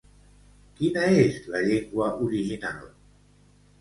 [0.79, 2.81] Quina és la llengua original?